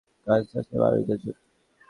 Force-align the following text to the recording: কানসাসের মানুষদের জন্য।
কানসাসের 0.27 0.77
মানুষদের 0.81 1.19
জন্য। 1.21 1.39